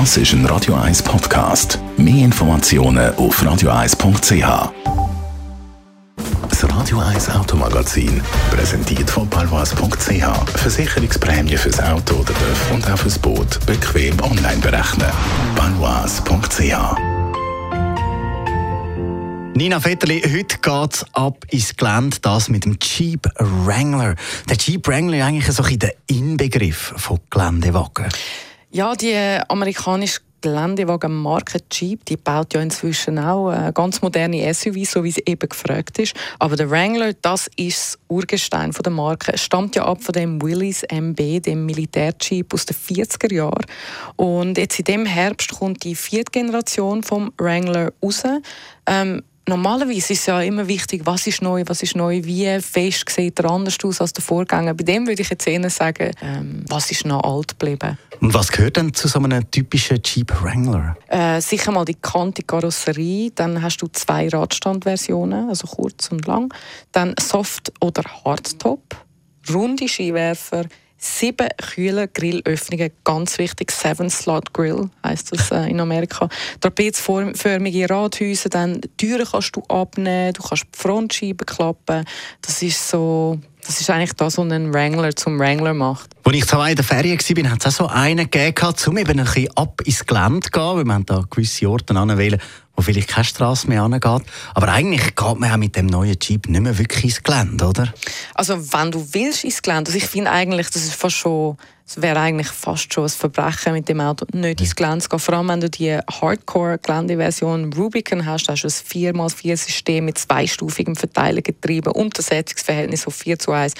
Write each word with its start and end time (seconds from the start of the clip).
Das 0.00 0.16
ist 0.16 0.32
ein 0.32 0.44
Radio 0.46 0.74
1 0.74 1.04
Podcast. 1.04 1.78
Mehr 1.96 2.24
Informationen 2.24 3.14
auf 3.14 3.40
radio1.ch. 3.40 4.72
Das 6.48 6.68
Radio 6.68 6.98
1 6.98 7.30
Automagazin, 7.30 8.20
präsentiert 8.50 9.08
von 9.08 9.30
palwas.ch. 9.30 10.58
Versicherungsprämie 10.58 11.56
fürs 11.56 11.78
Auto 11.78 12.16
oder 12.16 12.34
TÜV 12.34 12.72
und 12.72 12.90
auch 12.90 12.98
fürs 12.98 13.16
Boot 13.16 13.64
bequem 13.66 14.20
online 14.20 14.60
berechnen. 14.60 15.06
palwas.ch 15.54 16.98
Nina 19.54 19.78
Vetterli, 19.78 20.22
heute 20.22 20.58
geht 20.58 20.94
es 20.94 21.06
ab 21.12 21.44
ins 21.50 21.76
Gelände, 21.76 22.16
das 22.20 22.48
mit 22.48 22.64
dem 22.64 22.78
Jeep 22.82 23.28
Wrangler. 23.38 24.16
Der 24.48 24.56
Jeep 24.56 24.88
Wrangler 24.88 25.18
ist 25.18 25.22
eigentlich 25.22 25.54
so 25.54 25.62
ein 25.62 25.78
der 25.78 25.94
Inbegriff 26.08 26.94
von 26.96 27.20
Geländewagen. 27.30 28.08
Ja, 28.74 28.96
die 28.96 29.14
amerikanische 29.14 30.18
Geländewagenmarke 30.40 31.60
Jeep, 31.70 32.04
die 32.06 32.16
baut 32.16 32.54
ja 32.54 32.60
inzwischen 32.60 33.20
auch 33.20 33.52
äh, 33.52 33.70
ganz 33.72 34.02
moderne 34.02 34.52
SUVs, 34.52 34.90
so 34.90 35.04
wie 35.04 35.12
sie 35.12 35.22
eben 35.26 35.48
gefragt 35.48 36.00
ist. 36.00 36.16
Aber 36.40 36.56
der 36.56 36.68
Wrangler, 36.70 37.12
das 37.12 37.48
ist 37.56 37.94
das 37.94 37.98
Urgestein 38.08 38.72
von 38.72 38.82
der 38.82 38.92
Marke. 38.92 39.34
Es 39.34 39.42
stammt 39.42 39.76
ja 39.76 39.84
ab 39.84 40.02
von 40.02 40.12
dem 40.12 40.42
Willys 40.42 40.82
MB, 40.90 41.44
dem 41.44 41.66
Militärjeep 41.66 42.52
aus 42.52 42.66
den 42.66 42.76
40er 42.76 43.32
Jahren. 43.32 43.64
Und 44.16 44.58
jetzt 44.58 44.80
in 44.80 44.86
dem 44.86 45.06
Herbst 45.06 45.52
kommt 45.52 45.84
die 45.84 45.94
vierte 45.94 46.32
Generation 46.32 47.04
vom 47.04 47.32
Wrangler 47.38 47.92
raus. 48.02 48.24
Ähm, 48.86 49.22
normalerweise 49.48 50.12
ist 50.12 50.20
es 50.20 50.26
ja 50.26 50.40
immer 50.40 50.66
wichtig, 50.68 51.02
was 51.04 51.26
ist 51.26 51.42
neu, 51.42 51.62
was 51.66 51.82
ist 51.82 51.96
neu, 51.96 52.22
wie 52.24 52.60
fest 52.60 53.08
sieht 53.10 53.38
er 53.40 53.50
anders 53.50 53.76
aus 53.82 54.00
als 54.00 54.12
der 54.12 54.22
Vorgänger. 54.22 54.74
Bei 54.74 54.84
dem 54.84 55.06
würde 55.06 55.22
ich 55.22 55.30
jetzt 55.30 55.46
eher 55.46 55.68
sagen, 55.70 56.12
ähm, 56.22 56.64
was 56.68 56.90
ist 56.90 57.04
noch 57.04 57.22
alt 57.22 57.58
geblieben. 57.58 57.98
Und 58.20 58.32
was 58.32 58.50
gehört 58.50 58.76
denn 58.76 58.94
zu 58.94 59.08
so 59.08 59.18
einem 59.18 59.50
typischen 59.50 60.00
Jeep 60.02 60.32
Wrangler? 60.42 60.96
Äh, 61.08 61.40
sicher 61.40 61.72
mal 61.72 61.84
die 61.84 61.94
kante 61.94 62.42
Karosserie, 62.42 63.30
dann 63.34 63.60
hast 63.60 63.78
du 63.78 63.88
zwei 63.88 64.28
Radstandversionen, 64.28 65.48
also 65.48 65.66
kurz 65.66 66.10
und 66.10 66.26
lang, 66.26 66.52
dann 66.92 67.14
Soft- 67.20 67.72
oder 67.80 68.02
Hardtop, 68.24 68.96
runde 69.52 69.88
Skiwerfer, 69.88 70.64
sieben 71.04 71.48
kühle 71.58 72.08
Grillöffnungen, 72.08 72.90
ganz 73.04 73.38
wichtig, 73.38 73.70
Seven 73.70 74.08
Slot 74.08 74.52
Grill 74.54 74.88
heißt 75.04 75.32
das 75.32 75.50
äh, 75.50 75.68
in 75.70 75.80
Amerika. 75.80 76.28
Trapezförmige 76.60 77.90
Radhäuser, 77.90 78.48
dann 78.48 78.80
Türen 78.96 79.26
kannst 79.30 79.54
du 79.54 79.62
abnehmen, 79.68 80.32
du 80.32 80.42
kannst 80.42 80.64
die 80.64 80.78
Frontscheiben 80.78 81.46
klappen. 81.46 82.04
Das 82.40 82.62
ist 82.62 82.88
so, 82.88 83.38
das 83.66 83.80
ist 83.80 83.90
eigentlich 83.90 84.14
das, 84.14 84.38
was 84.38 84.50
ein 84.50 84.72
Wrangler 84.72 85.14
zum 85.14 85.38
Wrangler 85.38 85.74
macht. 85.74 86.10
Als 86.24 86.36
ich 86.36 86.46
zwei 86.46 86.70
in 86.70 86.76
der 86.76 86.84
Ferien 86.84 87.18
war, 87.18 87.50
hat 87.50 87.66
es 87.66 87.80
auch 87.80 87.86
so 87.88 87.94
einen 87.94 88.30
gegeben, 88.30 88.74
um 88.86 88.98
eben 88.98 89.18
ein 89.18 89.24
bisschen 89.24 89.56
ab 89.56 89.82
ins 89.84 90.06
Gelände 90.06 90.40
zu 90.40 90.50
gehen, 90.50 90.76
weil 90.76 90.84
man 90.84 91.04
da 91.04 91.22
gewisse 91.28 91.68
Orte 91.68 91.94
anwählen 91.94 92.40
wo 92.76 92.82
vielleicht 92.82 93.08
keine 93.08 93.24
Straße 93.24 93.68
mehr 93.68 93.82
angeht. 93.82 94.22
Aber 94.54 94.68
eigentlich 94.68 95.14
geht 95.14 95.38
man 95.38 95.52
auch 95.52 95.56
mit 95.56 95.76
dem 95.76 95.86
neuen 95.86 96.16
Jeep 96.20 96.48
nicht 96.48 96.60
mehr 96.60 96.76
wirklich 96.76 97.04
ins 97.04 97.22
Gelände, 97.22 97.66
oder? 97.66 97.92
Also 98.34 98.72
wenn 98.72 98.90
du 98.90 99.06
willst 99.12 99.44
ins 99.44 99.62
Gelände, 99.62 99.88
also 99.88 99.98
ich 99.98 100.06
finde 100.06 100.30
eigentlich, 100.30 100.70
das 100.70 100.84
ist 100.84 100.94
fast 100.94 101.16
schon 101.16 101.56
es 101.86 102.00
wäre 102.00 102.18
eigentlich 102.18 102.48
fast 102.48 102.92
schon 102.94 103.04
ein 103.04 103.10
Verbrechen, 103.10 103.74
mit 103.74 103.88
dem 103.90 104.00
Auto 104.00 104.24
nicht 104.32 104.60
ins 104.60 104.74
Gelände 104.74 105.00
zu 105.00 105.10
gehen. 105.10 105.18
Vor 105.18 105.34
allem, 105.34 105.48
wenn 105.48 105.60
du 105.60 105.68
die 105.68 105.98
Hardcore-Geländeversion 105.98 107.72
Rubicon 107.74 108.24
hast, 108.24 108.48
hast 108.48 108.62
du 108.62 108.68
ein 108.68 109.14
4x4-System 109.14 110.06
mit 110.06 110.16
zweistufigem 110.16 110.96
Verteilergetriebe 110.96 111.92
und 111.92 112.16
das 112.18 112.26
Setzungsverhältnis 112.26 113.06
auf 113.06 113.14
4 113.16 113.38
zu 113.38 113.52
1. 113.52 113.74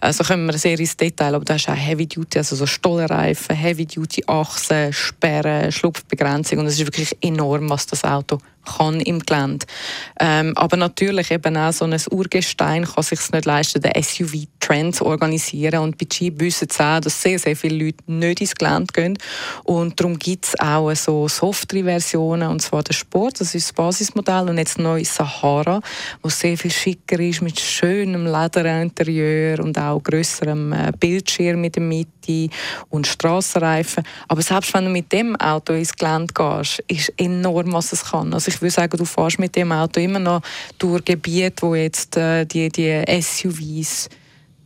Also 0.00 0.24
kommen 0.24 0.46
wir 0.46 0.56
sehr 0.56 0.78
ins 0.78 0.96
Detail, 0.96 1.34
aber 1.34 1.44
da 1.44 1.54
hast 1.54 1.66
du 1.66 1.72
auch 1.72 1.76
Heavy-Duty, 1.76 2.38
also 2.38 2.56
so 2.56 2.64
Stollenreifen, 2.64 3.54
Heavy-Duty-Achsen, 3.54 4.94
Sperren, 4.94 5.70
Schlupfbegrenzung 5.70 6.60
und 6.60 6.66
es 6.66 6.80
ist 6.80 6.86
wirklich 6.86 7.14
enorm, 7.20 7.68
was 7.68 7.86
das 7.86 8.04
Auto 8.04 8.38
kann 8.64 9.00
im 9.00 9.20
Gelände. 9.20 9.66
Ähm, 10.18 10.56
aber 10.56 10.76
natürlich 10.76 11.30
eben 11.30 11.56
auch 11.56 11.72
so 11.72 11.84
ein 11.84 12.00
Urgestein 12.10 12.84
kann 12.84 13.02
sich 13.02 13.20
nicht 13.30 13.44
leisten, 13.44 13.82
den 13.82 14.02
SUV-Trend 14.02 14.59
zu 14.92 15.04
organisieren. 15.04 15.80
Und 15.80 15.98
bei 15.98 16.06
Jeep 16.10 16.40
wissen 16.40 16.68
sie 16.70 16.82
auch, 16.82 17.00
dass 17.00 17.20
sehr, 17.20 17.38
sehr 17.38 17.56
viele 17.56 17.84
Leute 17.84 17.98
nicht 18.06 18.40
ins 18.40 18.54
Gelände 18.54 18.92
gehen. 18.92 19.18
Und 19.64 19.98
darum 19.98 20.18
gibt 20.18 20.46
es 20.46 20.60
auch 20.60 20.94
so 20.94 21.28
Softere-Versionen, 21.28 22.48
und 22.48 22.62
zwar 22.62 22.82
der 22.82 22.94
Sport, 22.94 23.40
das 23.40 23.54
ist 23.54 23.68
das 23.68 23.72
Basismodell, 23.72 24.48
und 24.48 24.58
jetzt 24.58 24.78
neu 24.78 25.04
Sahara, 25.04 25.80
wo 26.22 26.28
sehr 26.28 26.56
viel 26.56 26.70
schicker 26.70 27.18
ist, 27.18 27.42
mit 27.42 27.58
schönem 27.58 28.26
Lederinterieur 28.26 29.58
und 29.60 29.78
auch 29.78 30.02
grösserem 30.02 30.72
äh, 30.72 30.92
Bildschirm 30.98 31.64
in 31.64 31.72
der 31.72 31.82
Mitte 31.82 32.48
und 32.88 33.06
Strassenreifen. 33.06 34.04
Aber 34.28 34.42
selbst 34.42 34.72
wenn 34.74 34.84
du 34.84 34.90
mit 34.90 35.10
dem 35.12 35.36
Auto 35.36 35.72
ins 35.72 35.92
Gelände 35.92 36.32
gehst, 36.32 36.82
ist 36.86 37.12
enorm, 37.16 37.72
was 37.72 37.92
es 37.92 38.04
kann. 38.04 38.32
Also 38.32 38.50
ich 38.50 38.60
würde 38.60 38.72
sagen, 38.72 38.96
du 38.96 39.04
fährst 39.04 39.38
mit 39.38 39.56
dem 39.56 39.72
Auto 39.72 40.00
immer 40.00 40.18
noch 40.18 40.42
durch 40.78 41.04
Gebiete, 41.04 41.62
wo 41.62 41.74
jetzt 41.74 42.16
äh, 42.16 42.44
die, 42.44 42.68
die 42.68 43.04
SUVs 43.20 44.08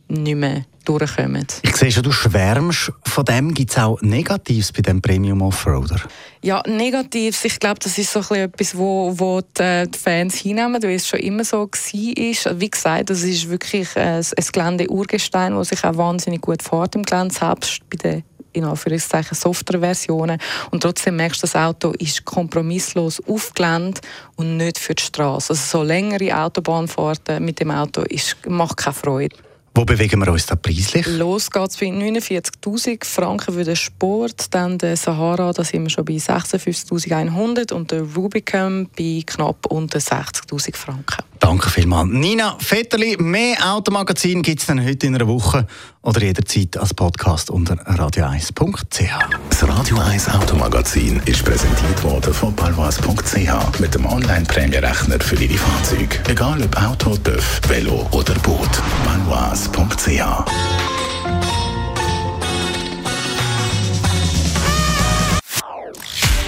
nicht 0.07 0.35
mehr 0.35 0.65
durchkommen. 0.85 1.47
Ich 1.63 1.75
sehe 1.75 1.91
schon, 1.91 2.03
du 2.03 2.11
schwärmst 2.11 2.91
von 3.03 3.25
dem. 3.25 3.53
Gibt 3.53 3.71
es 3.71 3.77
auch 3.77 3.99
Negatives 4.01 4.71
bei 4.71 4.81
dem 4.81 5.01
Premium 5.01 5.41
Offroader? 5.41 5.99
Ja, 6.41 6.61
Negatives, 6.67 7.43
ich 7.43 7.59
glaube, 7.59 7.79
das 7.79 7.97
ist 7.97 8.11
so 8.11 8.19
etwas, 8.35 8.77
wo, 8.77 9.11
wo 9.15 9.41
die, 9.41 9.63
äh, 9.63 9.87
die 9.87 9.97
Fans 9.97 10.35
hinnehmen, 10.35 10.81
weil 10.81 10.91
es 10.91 11.07
schon 11.07 11.19
immer 11.19 11.43
so 11.43 11.61
war. 11.61 12.59
Wie 12.59 12.69
gesagt, 12.69 13.09
das 13.09 13.23
ist 13.23 13.49
wirklich 13.49 13.95
ein, 13.95 14.17
ein 14.17 14.45
Gelände-Urgestein, 14.51 15.55
das 15.55 15.69
sich 15.69 15.83
auch 15.83 15.97
wahnsinnig 15.97 16.41
gut 16.41 16.61
fährt 16.61 16.95
im 16.95 17.03
Gelände, 17.03 17.33
selbst 17.33 17.81
bei 17.89 17.97
den 17.97 18.23
in 18.55 18.63
Anführungszeichen 18.63 19.35
softere 19.35 19.79
Versionen. 19.79 20.39
Und 20.71 20.81
trotzdem 20.81 21.17
merkst 21.17 21.41
du, 21.41 21.47
das 21.47 21.55
Auto 21.55 21.91
ist 21.99 22.23
kompromisslos 22.25 23.21
aufgeländet 23.27 24.01
und 24.37 24.57
nicht 24.57 24.79
für 24.79 24.95
die 24.95 25.03
Straße. 25.03 25.51
Also 25.51 25.79
so 25.79 25.83
längere 25.83 26.35
Autobahnfahrten 26.37 27.43
mit 27.43 27.59
dem 27.59 27.71
Auto 27.71 28.01
ist, 28.03 28.37
macht 28.47 28.77
keine 28.77 28.93
Freude. 28.93 29.35
Wo 29.77 29.83
bewegen 29.83 30.21
wir 30.21 30.31
uns 30.31 30.45
da 30.45 30.55
preislich? 30.55 31.05
Los 31.05 31.51
geht 31.51 31.69
es 31.69 31.75
bei 31.75 31.87
49'000 31.87 33.03
Franken 33.03 33.53
für 33.53 33.65
den 33.65 33.75
Sport, 33.75 34.45
dann 34.51 34.77
der 34.77 34.95
Sahara, 34.95 35.51
da 35.51 35.65
sind 35.65 35.83
wir 35.83 35.89
schon 35.89 36.05
bei 36.05 36.13
56'100 36.13 37.73
und 37.73 37.91
der 37.91 38.03
Rubicon 38.15 38.87
bei 38.97 39.21
knapp 39.25 39.65
unter 39.65 39.99
60'000 39.99 40.77
Franken. 40.77 41.23
Danke 41.39 41.69
vielmals. 41.69 42.09
Nina 42.09 42.57
Vetterli, 42.57 43.17
mehr 43.19 43.57
Automagazin 43.73 44.41
gibt 44.41 44.61
es 44.61 44.67
dann 44.67 44.83
heute 44.83 45.07
in 45.07 45.15
einer 45.15 45.27
Woche 45.27 45.67
oder 46.03 46.21
jederzeit 46.21 46.77
als 46.77 46.93
Podcast 46.93 47.49
unter 47.49 47.75
radio1.ch. 47.75 49.09
Das 49.49 49.67
Radio 49.67 49.97
1 49.99 50.29
Automagazin 50.29 51.21
ist 51.25 51.43
präsentiert 51.43 52.01
worden 52.03 52.33
von 52.33 52.55
palwas.ch 52.55 53.79
mit 53.79 53.93
dem 53.93 54.05
Online-Prämierechner 54.05 55.19
für 55.19 55.35
Ihre 55.35 55.57
Fahrzeuge. 55.57 56.19
Egal 56.29 56.63
ob 56.63 56.81
Auto, 56.81 57.17
TÜV, 57.17 57.61
Velo 57.67 58.07
oder 58.11 58.35
Boot. 58.35 58.74